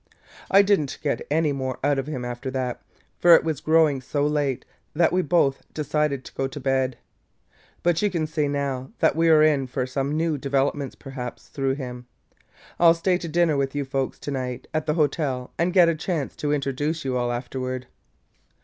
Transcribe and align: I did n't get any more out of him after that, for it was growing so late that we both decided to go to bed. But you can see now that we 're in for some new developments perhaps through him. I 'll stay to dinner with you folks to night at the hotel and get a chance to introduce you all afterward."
I 0.49 0.63
did 0.63 0.79
n't 0.81 0.97
get 1.03 1.21
any 1.29 1.51
more 1.51 1.77
out 1.83 1.99
of 1.99 2.07
him 2.07 2.25
after 2.25 2.49
that, 2.49 2.81
for 3.19 3.35
it 3.35 3.43
was 3.43 3.61
growing 3.61 4.01
so 4.01 4.25
late 4.25 4.65
that 4.95 5.13
we 5.13 5.21
both 5.21 5.61
decided 5.75 6.25
to 6.25 6.33
go 6.33 6.47
to 6.47 6.59
bed. 6.59 6.97
But 7.83 8.01
you 8.01 8.09
can 8.09 8.25
see 8.25 8.47
now 8.47 8.89
that 8.97 9.15
we 9.15 9.29
're 9.29 9.43
in 9.43 9.67
for 9.67 9.85
some 9.85 10.17
new 10.17 10.39
developments 10.39 10.95
perhaps 10.95 11.49
through 11.49 11.75
him. 11.75 12.07
I 12.79 12.87
'll 12.89 12.95
stay 12.95 13.19
to 13.19 13.27
dinner 13.27 13.57
with 13.57 13.75
you 13.75 13.85
folks 13.85 14.17
to 14.21 14.31
night 14.31 14.65
at 14.73 14.87
the 14.87 14.95
hotel 14.95 15.53
and 15.59 15.71
get 15.71 15.87
a 15.87 15.93
chance 15.93 16.35
to 16.37 16.51
introduce 16.51 17.05
you 17.05 17.15
all 17.15 17.31
afterward." 17.31 17.85